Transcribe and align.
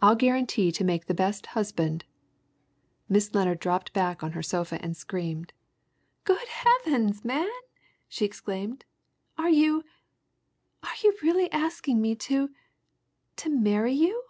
I'll 0.00 0.14
guarantee 0.14 0.70
to 0.70 0.84
make 0.84 1.06
the 1.06 1.14
best 1.18 1.46
husband" 1.46 2.04
Miss 3.08 3.34
Lennard 3.34 3.58
dropped 3.58 3.92
back 3.92 4.22
on 4.22 4.30
her 4.30 4.40
sofa 4.40 4.80
and 4.80 4.96
screamed. 4.96 5.52
"Good 6.22 6.46
heavens, 6.46 7.24
man?" 7.24 7.50
she 8.06 8.24
exclaimed. 8.24 8.84
"Are 9.36 9.50
you 9.50 9.82
are 10.84 10.94
you 11.02 11.12
really 11.24 11.50
asking 11.50 12.00
me 12.00 12.14
to 12.30 12.50
to 13.34 13.50
marry 13.50 13.94
you?" 13.94 14.22